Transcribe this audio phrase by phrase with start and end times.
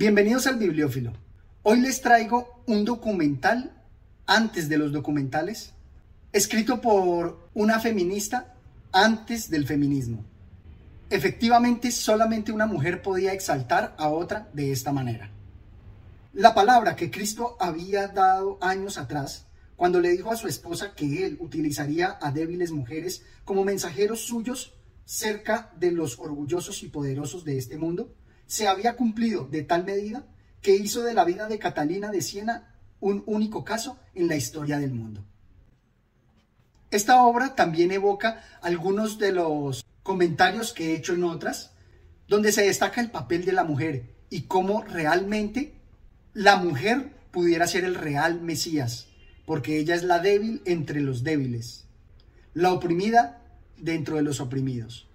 [0.00, 1.12] Bienvenidos al Bibliófilo.
[1.62, 3.70] Hoy les traigo un documental
[4.24, 5.74] antes de los documentales,
[6.32, 8.54] escrito por una feminista
[8.92, 10.24] antes del feminismo.
[11.10, 15.30] Efectivamente, solamente una mujer podía exaltar a otra de esta manera.
[16.32, 21.26] La palabra que Cristo había dado años atrás, cuando le dijo a su esposa que
[21.26, 24.72] él utilizaría a débiles mujeres como mensajeros suyos
[25.04, 28.14] cerca de los orgullosos y poderosos de este mundo,
[28.50, 30.24] se había cumplido de tal medida
[30.60, 34.80] que hizo de la vida de Catalina de Siena un único caso en la historia
[34.80, 35.24] del mundo.
[36.90, 41.74] Esta obra también evoca algunos de los comentarios que he hecho en otras,
[42.26, 45.76] donde se destaca el papel de la mujer y cómo realmente
[46.34, 49.06] la mujer pudiera ser el real Mesías,
[49.46, 51.84] porque ella es la débil entre los débiles,
[52.54, 53.42] la oprimida
[53.76, 55.06] dentro de los oprimidos.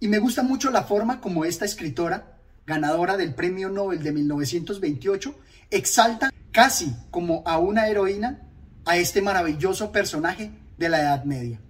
[0.00, 2.33] Y me gusta mucho la forma como esta escritora,
[2.66, 5.34] ganadora del Premio Nobel de 1928,
[5.70, 8.42] exalta casi como a una heroína
[8.84, 11.60] a este maravilloso personaje de la Edad Media.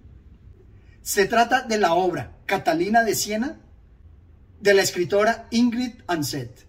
[1.01, 3.59] Se trata de la obra Catalina de Siena
[4.59, 6.64] de la escritora Ingrid Anset.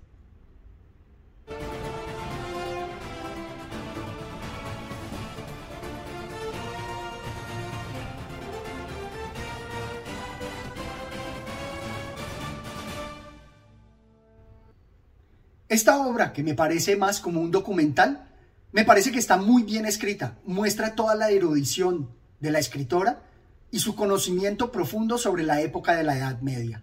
[15.77, 18.31] Esta obra, que me parece más como un documental,
[18.73, 23.25] me parece que está muy bien escrita, muestra toda la erudición de la escritora
[23.71, 26.83] y su conocimiento profundo sobre la época de la Edad Media.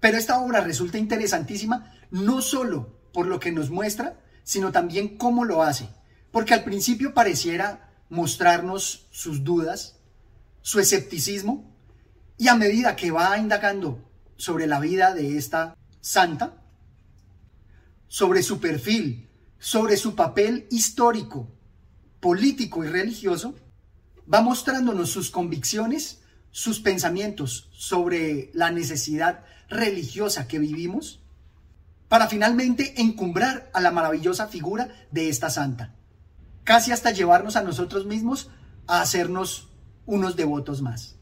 [0.00, 5.46] Pero esta obra resulta interesantísima no solo por lo que nos muestra, sino también cómo
[5.46, 5.88] lo hace,
[6.30, 9.96] porque al principio pareciera mostrarnos sus dudas,
[10.60, 11.74] su escepticismo,
[12.36, 16.58] y a medida que va indagando sobre la vida de esta santa,
[18.08, 19.28] sobre su perfil,
[19.58, 21.48] sobre su papel histórico,
[22.20, 23.54] político y religioso,
[24.32, 31.20] va mostrándonos sus convicciones, sus pensamientos sobre la necesidad religiosa que vivimos,
[32.08, 35.94] para finalmente encumbrar a la maravillosa figura de esta santa,
[36.64, 38.50] casi hasta llevarnos a nosotros mismos
[38.86, 39.68] a hacernos
[40.06, 41.16] unos devotos más.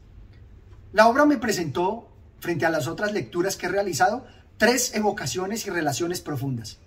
[0.93, 4.25] La obra me presentó, frente a las otras lecturas que he realizado,
[4.57, 6.77] tres evocaciones y relaciones profundas.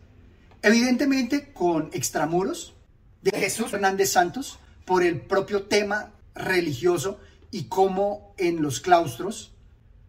[0.63, 2.75] Evidentemente con extramuros
[3.23, 7.21] de Jesús Hernández Santos por el propio tema religioso
[7.51, 9.53] y cómo en los claustros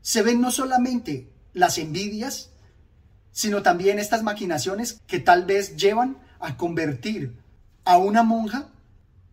[0.01, 2.49] se ven no solamente las envidias,
[3.31, 7.37] sino también estas maquinaciones que tal vez llevan a convertir
[7.85, 8.69] a una monja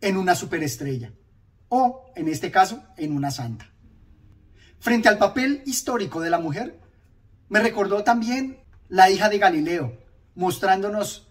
[0.00, 1.12] en una superestrella
[1.69, 3.71] o, en este caso, en una santa.
[4.78, 6.78] Frente al papel histórico de la mujer,
[7.48, 9.98] me recordó también la hija de Galileo,
[10.34, 11.28] mostrándonos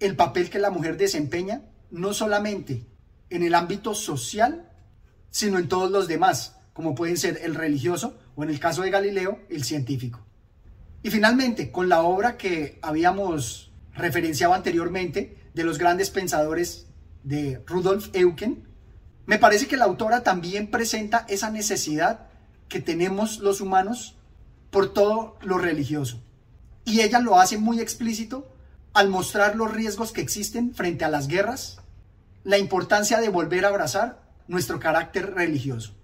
[0.00, 2.86] el papel que la mujer desempeña, no solamente
[3.30, 4.70] en el ámbito social,
[5.30, 8.90] sino en todos los demás, como pueden ser el religioso o en el caso de
[8.90, 10.24] Galileo, el científico.
[11.02, 16.86] Y finalmente, con la obra que habíamos referenciado anteriormente de los grandes pensadores
[17.22, 18.66] de Rudolf Eucken,
[19.24, 22.28] me parece que la autora también presenta esa necesidad
[22.68, 24.16] que tenemos los humanos
[24.70, 26.22] por todo lo religioso.
[26.84, 28.52] Y ella lo hace muy explícito
[28.94, 31.78] al mostrar los riesgos que existen frente a las guerras,
[32.44, 35.94] la importancia de volver a abrazar nuestro carácter religioso.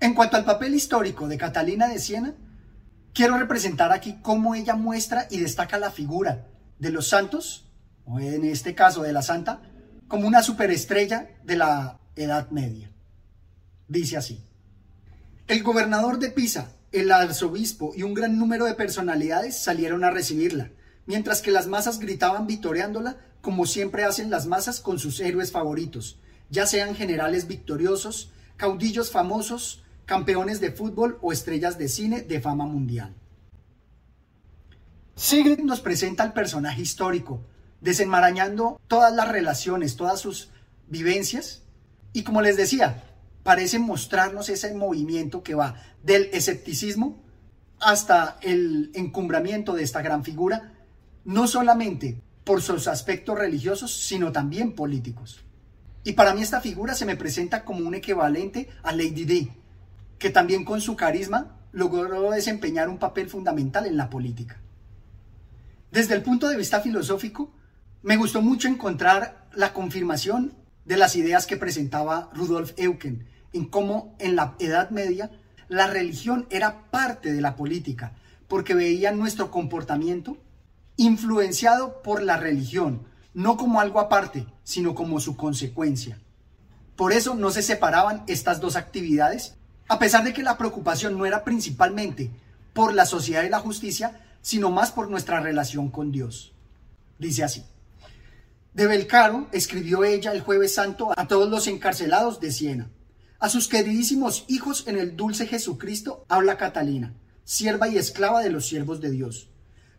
[0.00, 2.34] En cuanto al papel histórico de Catalina de Siena,
[3.12, 6.46] quiero representar aquí cómo ella muestra y destaca la figura
[6.78, 7.66] de los santos,
[8.04, 9.62] o en este caso de la santa,
[10.08, 12.90] como una superestrella de la Edad Media.
[13.88, 14.44] Dice así,
[15.46, 20.70] el gobernador de Pisa, el arzobispo y un gran número de personalidades salieron a recibirla,
[21.06, 26.18] mientras que las masas gritaban vitoreándola como siempre hacen las masas con sus héroes favoritos,
[26.50, 32.66] ya sean generales victoriosos, caudillos famosos, campeones de fútbol o estrellas de cine de fama
[32.66, 33.14] mundial.
[35.14, 37.40] Sigrid nos presenta al personaje histórico,
[37.80, 40.50] desenmarañando todas las relaciones, todas sus
[40.88, 41.62] vivencias,
[42.12, 43.04] y como les decía,
[43.46, 47.22] parece mostrarnos ese movimiento que va del escepticismo
[47.78, 50.72] hasta el encumbramiento de esta gran figura,
[51.24, 55.44] no solamente por sus aspectos religiosos, sino también políticos.
[56.02, 59.52] Y para mí esta figura se me presenta como un equivalente a Lady Di,
[60.18, 64.60] que también con su carisma logró desempeñar un papel fundamental en la política.
[65.92, 67.52] Desde el punto de vista filosófico,
[68.02, 70.52] me gustó mucho encontrar la confirmación
[70.84, 75.30] de las ideas que presentaba Rudolf Eucken en cómo en la Edad Media
[75.68, 78.12] la religión era parte de la política,
[78.48, 80.36] porque veían nuestro comportamiento
[80.96, 86.18] influenciado por la religión, no como algo aparte, sino como su consecuencia.
[86.94, 89.56] Por eso no se separaban estas dos actividades,
[89.88, 92.30] a pesar de que la preocupación no era principalmente
[92.72, 96.52] por la sociedad y la justicia, sino más por nuestra relación con Dios.
[97.18, 97.64] Dice así.
[98.72, 102.90] De Belcaro escribió ella el jueves santo a todos los encarcelados de Siena.
[103.38, 108.66] A sus queridísimos hijos en el dulce Jesucristo habla Catalina, sierva y esclava de los
[108.66, 109.50] siervos de Dios.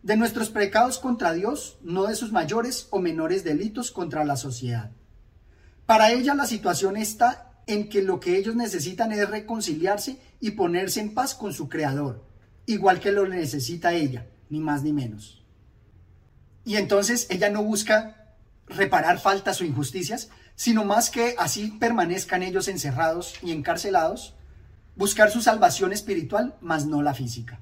[0.02, 4.90] De nuestros pecados contra Dios, no de sus mayores o menores delitos contra la sociedad.
[5.86, 11.00] Para ella la situación está en que lo que ellos necesitan es reconciliarse y ponerse
[11.00, 12.24] en paz con su Creador,
[12.66, 15.44] igual que lo necesita ella, ni más ni menos.
[16.64, 18.34] Y entonces ella no busca
[18.66, 24.34] reparar faltas o injusticias, sino más que así permanezcan ellos encerrados y encarcelados,
[24.96, 27.60] buscar su salvación espiritual, más no la física.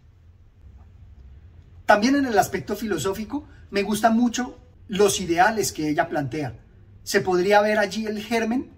[1.85, 4.59] También en el aspecto filosófico me gustan mucho
[4.89, 6.59] los ideales que ella plantea.
[7.03, 8.71] Se podría ver allí el germen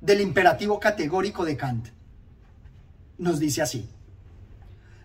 [0.00, 1.88] del imperativo categórico de Kant.
[3.18, 3.90] Nos dice así.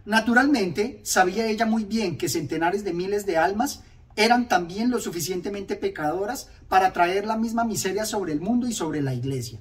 [0.05, 3.83] Naturalmente, sabía ella muy bien que centenares de miles de almas
[4.15, 9.01] eran también lo suficientemente pecadoras para traer la misma miseria sobre el mundo y sobre
[9.01, 9.59] la iglesia.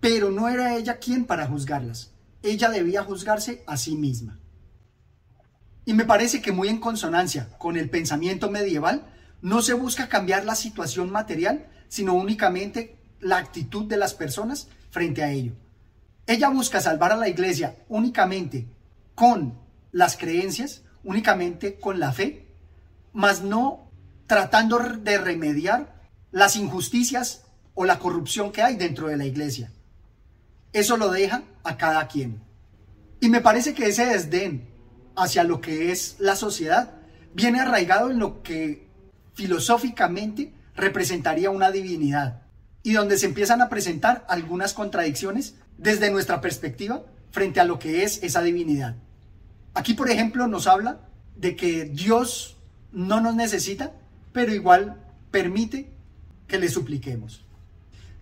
[0.00, 2.12] Pero no era ella quien para juzgarlas.
[2.42, 4.38] Ella debía juzgarse a sí misma.
[5.84, 9.06] Y me parece que muy en consonancia con el pensamiento medieval,
[9.40, 15.22] no se busca cambiar la situación material, sino únicamente la actitud de las personas frente
[15.22, 15.52] a ello.
[16.26, 18.68] Ella busca salvar a la iglesia únicamente
[19.14, 19.58] con
[19.90, 22.41] las creencias, únicamente con la fe,
[23.12, 23.90] mas no
[24.26, 27.44] tratando de remediar las injusticias
[27.74, 29.70] o la corrupción que hay dentro de la iglesia.
[30.72, 32.42] Eso lo deja a cada quien.
[33.20, 34.68] Y me parece que ese desdén
[35.16, 36.94] hacia lo que es la sociedad
[37.34, 38.88] viene arraigado en lo que
[39.34, 42.42] filosóficamente representaría una divinidad
[42.82, 48.02] y donde se empiezan a presentar algunas contradicciones desde nuestra perspectiva frente a lo que
[48.02, 48.96] es esa divinidad.
[49.74, 51.00] Aquí, por ejemplo, nos habla
[51.36, 52.51] de que Dios
[52.92, 53.92] no nos necesita,
[54.32, 55.92] pero igual permite
[56.46, 57.44] que le supliquemos.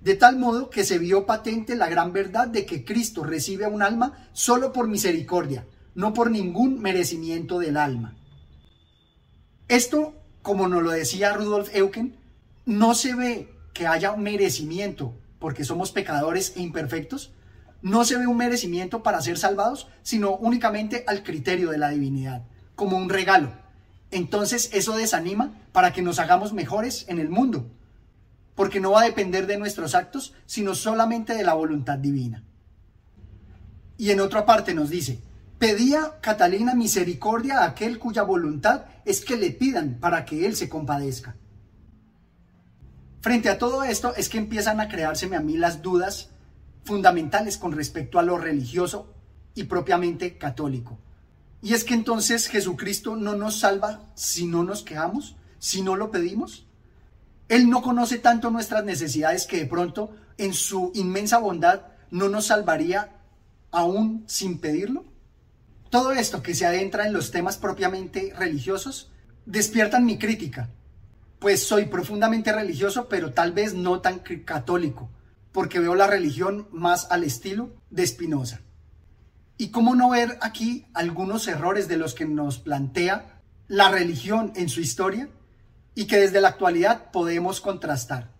[0.00, 3.82] De tal modo que se vio patente la gran verdad de que Cristo recibe un
[3.82, 8.17] alma solo por misericordia, no por ningún merecimiento del alma.
[9.69, 12.16] Esto, como nos lo decía Rudolf Eucken,
[12.64, 17.32] no se ve que haya un merecimiento porque somos pecadores e imperfectos,
[17.82, 22.44] no se ve un merecimiento para ser salvados, sino únicamente al criterio de la divinidad,
[22.76, 23.52] como un regalo.
[24.10, 27.70] Entonces eso desanima para que nos hagamos mejores en el mundo,
[28.54, 32.44] porque no va a depender de nuestros actos, sino solamente de la voluntad divina.
[33.96, 35.20] Y en otra parte nos dice,
[35.58, 40.68] pedía Catalina misericordia a aquel cuya voluntad es que le pidan para que él se
[40.68, 41.36] compadezca.
[43.20, 46.30] Frente a todo esto es que empiezan a creárseme a mí las dudas
[46.84, 49.14] fundamentales con respecto a lo religioso
[49.54, 50.98] y propiamente católico.
[51.62, 56.10] Y es que entonces Jesucristo no nos salva si no nos quejamos, si no lo
[56.10, 56.66] pedimos.
[57.48, 62.46] Él no conoce tanto nuestras necesidades que de pronto en su inmensa bondad no nos
[62.46, 63.10] salvaría
[63.70, 65.04] aún sin pedirlo.
[65.90, 69.10] Todo esto que se adentra en los temas propiamente religiosos
[69.44, 70.70] despiertan mi crítica,
[71.40, 75.11] pues soy profundamente religioso, pero tal vez no tan católico
[75.52, 78.61] porque veo la religión más al estilo de Spinoza.
[79.61, 84.71] Y cómo no ver aquí algunos errores de los que nos plantea la religión en
[84.71, 85.29] su historia
[85.95, 88.31] y que desde la actualidad podemos contrastar.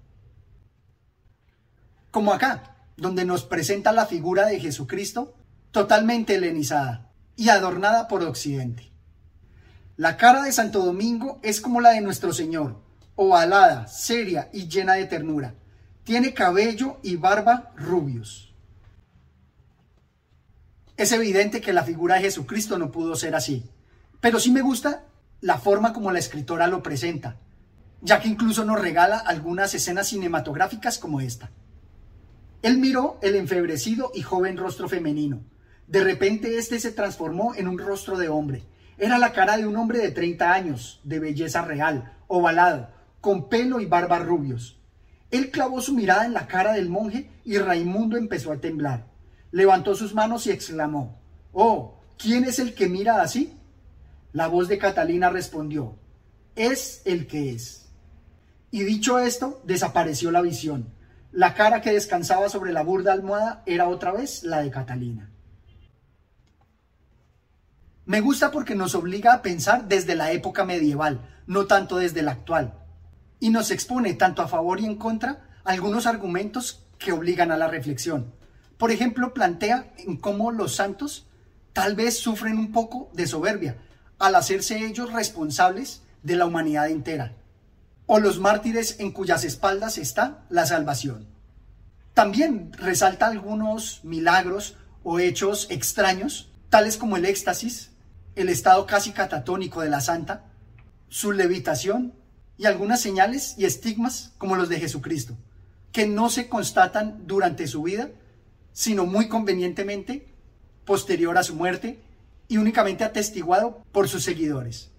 [2.11, 5.35] Como acá, donde nos presenta la figura de Jesucristo
[5.73, 8.91] totalmente helenizada y adornada por Occidente.
[9.99, 12.81] La cara de Santo Domingo es como la de nuestro Señor,
[13.15, 15.55] ovalada, seria y llena de ternura
[16.11, 18.50] tiene cabello y barba rubios.
[21.01, 23.65] Es evidente que la figura de Jesucristo no pudo ser así,
[24.21, 25.07] pero sí me gusta
[25.41, 27.39] la forma como la escritora lo presenta,
[28.03, 31.53] ya que incluso nos regala algunas escenas cinematográficas como esta.
[32.61, 35.41] Él miró el enfebrecido y joven rostro femenino.
[35.87, 38.65] De repente este se transformó en un rostro de hombre.
[38.99, 42.91] Era la cara de un hombre de 30 años, de belleza real, ovalado,
[43.23, 44.79] con pelo y barba rubios.
[45.31, 49.10] Él clavó su mirada en la cara del monje y Raimundo empezó a temblar.
[49.51, 51.21] Levantó sus manos y exclamó,
[51.53, 53.57] Oh, ¿quién es el que mira así?
[54.33, 55.99] La voz de Catalina respondió,
[56.55, 57.89] Es el que es.
[58.71, 60.93] Y dicho esto, desapareció la visión.
[61.33, 65.31] La cara que descansaba sobre la burda almohada era otra vez la de Catalina.
[68.05, 72.29] Me gusta porque nos obliga a pensar desde la época medieval, no tanto desde el
[72.29, 72.75] actual,
[73.39, 77.69] y nos expone tanto a favor y en contra algunos argumentos que obligan a la
[77.69, 78.35] reflexión.
[78.81, 81.27] Por ejemplo, plantea en cómo los santos
[81.75, 83.77] tal vez sufren un poco de soberbia
[84.19, 87.35] al hacerse ellos responsables de la humanidad entera,
[88.07, 91.27] o los mártires en cuyas espaldas está la salvación.
[92.15, 97.91] También resalta algunos milagros o hechos extraños, tales como el éxtasis,
[98.35, 100.47] el estado casi catatónico de la santa,
[101.11, 102.15] su levitación
[102.57, 105.37] y algunas señales y estigmas como los de Jesucristo,
[105.93, 108.09] que no se constatan durante su vida,
[108.73, 110.27] sino muy convenientemente
[110.85, 112.01] posterior a su muerte
[112.49, 114.91] y únicamente atestiguado por sus seguidores.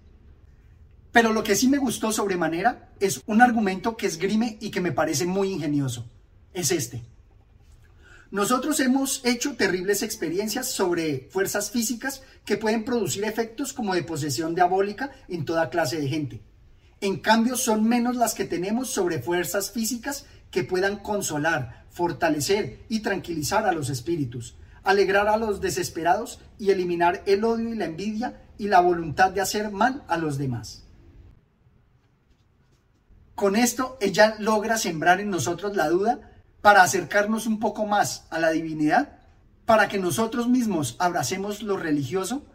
[1.11, 4.93] Pero lo que sí me gustó sobremanera es un argumento que esgrime y que me
[4.93, 6.09] parece muy ingenioso.
[6.53, 7.03] Es este.
[8.31, 14.55] Nosotros hemos hecho terribles experiencias sobre fuerzas físicas que pueden producir efectos como de posesión
[14.55, 16.41] diabólica en toda clase de gente.
[17.01, 22.99] En cambio, son menos las que tenemos sobre fuerzas físicas que puedan consolar, fortalecer y
[22.99, 28.41] tranquilizar a los espíritus, alegrar a los desesperados y eliminar el odio y la envidia
[28.57, 30.83] y la voluntad de hacer mal a los demás.
[33.35, 36.31] Con esto ella logra sembrar en nosotros la duda
[36.61, 39.17] para acercarnos un poco más a la divinidad,
[39.65, 42.45] para que nosotros mismos abracemos lo religioso,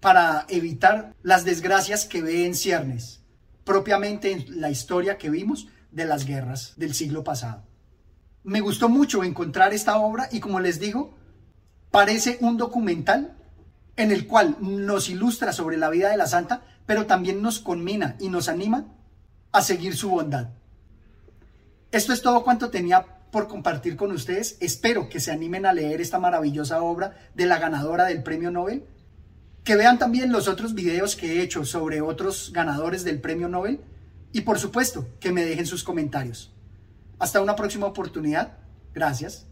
[0.00, 3.22] para evitar las desgracias que ve en ciernes,
[3.64, 7.64] propiamente en la historia que vimos de las guerras del siglo pasado.
[8.42, 11.14] Me gustó mucho encontrar esta obra y como les digo,
[11.90, 13.36] parece un documental
[13.96, 18.16] en el cual nos ilustra sobre la vida de la santa, pero también nos conmina
[18.18, 18.86] y nos anima
[19.52, 20.48] a seguir su bondad.
[21.92, 24.56] Esto es todo cuanto tenía por compartir con ustedes.
[24.60, 28.84] Espero que se animen a leer esta maravillosa obra de la ganadora del premio Nobel.
[29.62, 33.80] Que vean también los otros videos que he hecho sobre otros ganadores del premio Nobel.
[34.32, 36.52] Y por supuesto, que me dejen sus comentarios.
[37.18, 38.58] Hasta una próxima oportunidad.
[38.94, 39.46] Gracias.